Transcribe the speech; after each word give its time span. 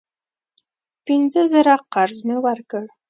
پینځه 1.05 1.41
زره 1.53 1.75
قرض 1.93 2.17
مې 2.27 2.37
ورکړ. 2.45 2.83